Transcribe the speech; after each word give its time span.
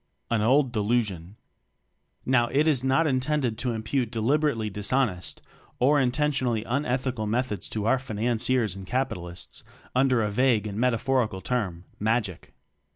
An 0.31 0.41
Old 0.41 0.71
Delusion. 0.71 1.35
Now 2.25 2.47
it 2.47 2.67
is 2.67 2.83
not 2.83 3.05
intended 3.05 3.55
to 3.59 3.71
impute 3.71 4.09
deliberately 4.09 4.67
dishonest 4.67 5.43
or 5.77 5.99
intentionally 5.99 6.63
unethical 6.63 7.27
methods 7.27 7.69
to 7.69 7.85
our 7.85 7.99
Financiers 7.99 8.75
and 8.75 8.87
Capitalists, 8.87 9.63
under 9.93 10.23
a 10.23 10.31
vague 10.31 10.65
and 10.65 10.79
metaphorical 10.79 11.39
term, 11.39 11.83
"Magic." 11.99 12.51